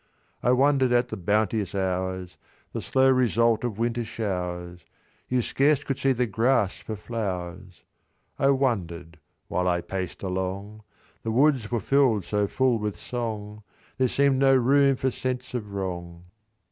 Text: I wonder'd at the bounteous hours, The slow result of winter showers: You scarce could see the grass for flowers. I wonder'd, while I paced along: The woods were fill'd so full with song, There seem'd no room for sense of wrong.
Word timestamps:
I 0.41 0.51
wonder'd 0.51 0.91
at 0.93 1.09
the 1.09 1.15
bounteous 1.15 1.75
hours, 1.75 2.35
The 2.73 2.81
slow 2.81 3.11
result 3.11 3.63
of 3.63 3.77
winter 3.77 4.03
showers: 4.03 4.79
You 5.29 5.43
scarce 5.43 5.83
could 5.83 5.99
see 5.99 6.11
the 6.11 6.25
grass 6.25 6.77
for 6.79 6.95
flowers. 6.95 7.83
I 8.39 8.49
wonder'd, 8.49 9.19
while 9.47 9.67
I 9.67 9.81
paced 9.81 10.23
along: 10.23 10.81
The 11.21 11.29
woods 11.29 11.69
were 11.69 11.79
fill'd 11.79 12.25
so 12.25 12.47
full 12.47 12.79
with 12.79 12.95
song, 12.97 13.61
There 13.99 14.07
seem'd 14.07 14.39
no 14.39 14.55
room 14.55 14.95
for 14.95 15.11
sense 15.11 15.53
of 15.53 15.71
wrong. 15.71 16.23